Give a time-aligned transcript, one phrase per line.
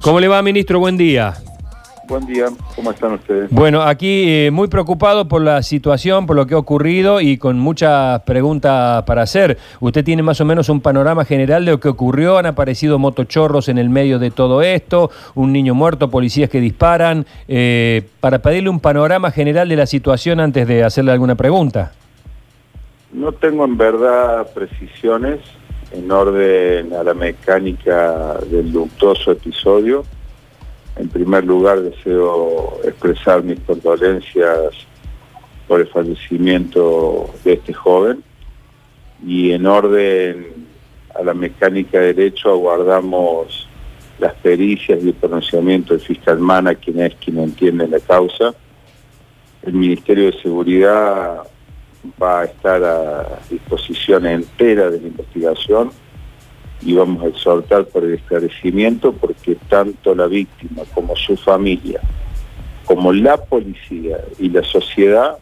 [0.00, 0.78] ¿Cómo le va, ministro?
[0.78, 1.34] Buen día.
[2.06, 3.50] Buen día, ¿cómo están ustedes?
[3.50, 7.58] Bueno, aquí eh, muy preocupado por la situación, por lo que ha ocurrido y con
[7.58, 9.58] muchas preguntas para hacer.
[9.80, 12.38] Usted tiene más o menos un panorama general de lo que ocurrió.
[12.38, 17.26] Han aparecido motochorros en el medio de todo esto, un niño muerto, policías que disparan.
[17.48, 21.90] Eh, para pedirle un panorama general de la situación antes de hacerle alguna pregunta.
[23.12, 25.40] No tengo en verdad precisiones
[25.92, 30.04] en orden a la mecánica del luctuoso episodio.
[30.96, 34.74] En primer lugar, deseo expresar mis condolencias
[35.66, 38.22] por el fallecimiento de este joven
[39.24, 40.66] y en orden
[41.14, 43.68] a la mecánica de derecho aguardamos
[44.18, 48.54] las pericias y el pronunciamiento del fiscal Mana, quien es quien entiende la causa.
[49.62, 51.42] El Ministerio de Seguridad
[52.20, 55.90] va a estar a disposición entera de la investigación
[56.82, 62.00] y vamos a exhortar por el esclarecimiento porque tanto la víctima como su familia,
[62.84, 65.38] como la policía y la sociedad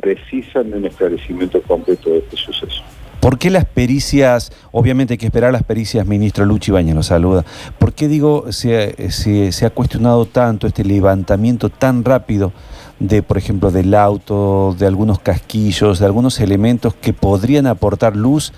[0.00, 2.82] precisan de un esclarecimiento completo de este suceso.
[3.20, 7.44] ¿Por qué las pericias, obviamente hay que esperar las pericias, ministro Luchi Baña lo saluda,
[7.78, 12.52] ¿por qué digo se, se, se ha cuestionado tanto este levantamiento tan rápido
[13.00, 18.52] de, por ejemplo, del auto, de algunos casquillos, de algunos elementos que podrían aportar luz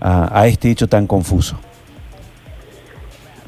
[0.00, 1.58] a, este hecho tan confuso?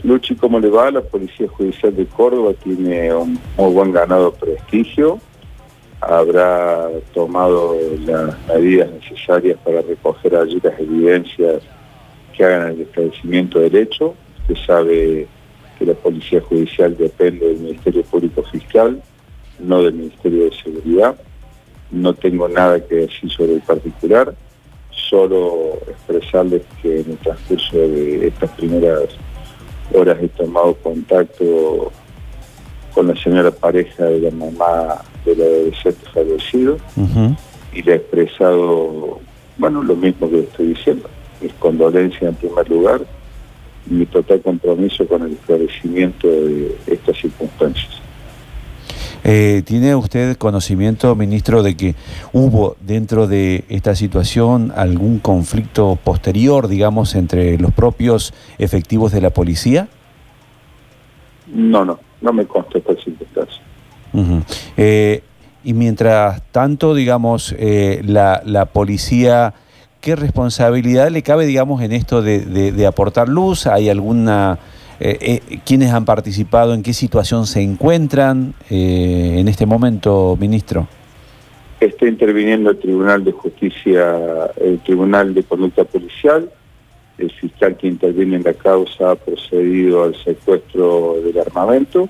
[0.03, 0.91] Luchi, ¿cómo le va?
[0.91, 5.19] La Policía Judicial de Córdoba tiene un muy buen ganado prestigio,
[6.01, 7.77] habrá tomado
[8.07, 11.63] las medidas necesarias para recoger allí las evidencias
[12.37, 14.15] que hagan el establecimiento del hecho.
[14.43, 15.27] Usted sabe
[15.79, 19.03] que la Policía Judicial depende del Ministerio Público Fiscal,
[19.59, 21.17] no del Ministerio de Seguridad.
[21.91, 24.35] No tengo nada que decir sobre el particular,
[24.91, 29.05] solo expresarles que en el transcurso de estas primeras
[29.95, 31.91] horas he tomado contacto
[32.93, 37.37] con la señora pareja de la mamá de la adolescente fallecido uh -huh.
[37.73, 39.21] y le he expresado,
[39.57, 41.09] bueno, lo mismo que le estoy diciendo,
[41.41, 43.01] mis condolencias en primer lugar
[43.91, 47.98] y mi total compromiso con el esclarecimiento de estas circunstancias.
[49.25, 51.95] Eh, ¿Tiene usted conocimiento, ministro, de que
[52.33, 59.31] hubo dentro de esta situación algún conflicto posterior, digamos, entre los propios efectivos de la
[59.31, 59.89] policía?
[61.47, 63.63] No, no, no me consta esta circunstancia.
[64.13, 64.43] Uh -huh.
[64.77, 65.23] eh,
[65.65, 69.55] y mientras tanto, digamos, eh, la, la, policía,
[70.01, 73.67] ¿qué responsabilidad le cabe, digamos, en esto de, de, de aportar luz?
[73.67, 74.59] ¿Hay alguna...
[75.01, 76.75] Eh, eh, ¿Quiénes han participado?
[76.75, 80.89] ¿En qué situación se encuentran eh, en este momento, ministro?
[81.79, 84.17] Está interviniendo el Tribunal de Justicia,
[84.57, 86.51] el Tribunal de Conducta Policial.
[87.17, 92.09] El fiscal que interviene en la causa ha procedido al secuestro del armamento.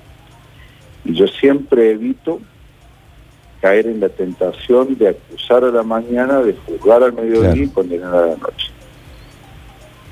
[1.05, 2.41] Y yo siempre evito
[3.61, 7.63] caer en la tentación de acusar a la mañana, de juzgar al mediodía claro.
[7.63, 8.71] y condenar a la noche.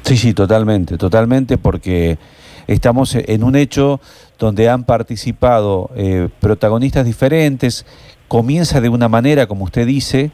[0.02, 2.18] Sí, sí, totalmente, totalmente, porque
[2.66, 4.00] estamos en un hecho
[4.38, 7.86] donde han participado eh, protagonistas diferentes,
[8.28, 10.30] comienza de una manera, como usted dice,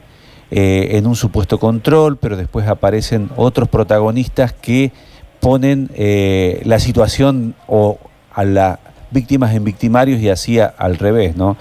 [0.50, 4.93] eh, en un supuesto control, pero después aparecen otros protagonistas que
[5.41, 7.98] ponen eh, la situación o
[8.32, 8.78] a las
[9.10, 11.56] víctimas en victimarios y así al revés, ¿no?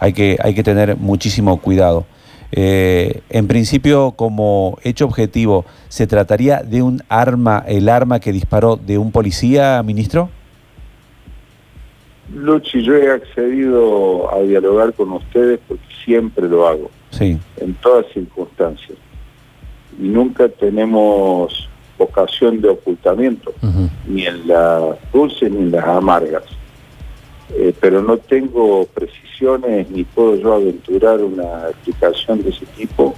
[0.00, 2.06] Hay que, hay que tener muchísimo cuidado.
[2.54, 8.76] Eh, en principio, como hecho objetivo, ¿se trataría de un arma, el arma que disparó
[8.76, 10.28] de un policía, ministro?
[12.34, 17.38] Luchi, yo he accedido a dialogar con ustedes porque siempre lo hago, sí.
[17.56, 18.98] en todas circunstancias.
[19.98, 21.68] Y nunca tenemos
[21.98, 23.90] vocación de ocultamiento, uh -huh.
[24.06, 26.44] ni en las dulces ni en las amargas.
[27.54, 33.14] Eh, pero no tengo precisiones ni puedo yo aventurar una explicación de ese tipo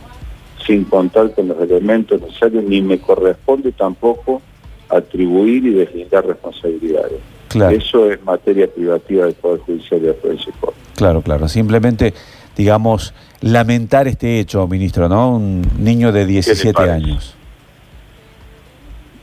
[0.66, 4.40] sin contar con los elementos necesarios, ni me corresponde tampoco
[4.88, 7.20] atribuir y deslindar responsabilidades.
[7.48, 7.76] Claro.
[7.76, 10.78] Eso es materia privativa del Poder Judicial de la provincia de Córdoba.
[10.96, 11.48] Claro, claro.
[11.48, 12.14] Simplemente,
[12.56, 15.36] digamos, lamentar este hecho, ministro, ¿no?
[15.36, 17.34] Un niño de 17 años.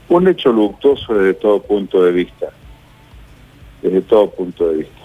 [0.10, 2.48] Un hecho luctuoso desde todo punto de vista.
[3.82, 5.01] Desde todo punto de vista.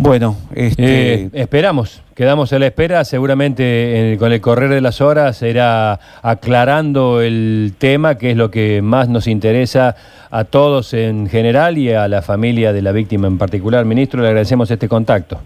[0.00, 1.14] Bueno, este...
[1.14, 7.20] eh, esperamos, quedamos a la espera, seguramente con el correr de las horas será aclarando
[7.20, 9.96] el tema, que es lo que más nos interesa
[10.30, 13.84] a todos en general y a la familia de la víctima en particular.
[13.84, 15.40] Ministro, le agradecemos este contacto.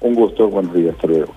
[0.00, 1.32] Un gusto, buenos días, hasta luego.